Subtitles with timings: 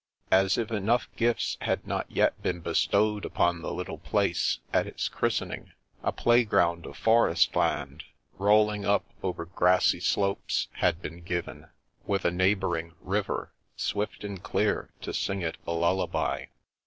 [0.31, 5.07] As if enough gifts had not yet been bestowed upon the little place at its
[5.07, 8.05] christening, a playground of forest land,
[8.39, 11.67] rolling up over grassy slopes, had been given,
[12.07, 16.45] with a neighbouring river, swift and clear, to sing it a lullaby.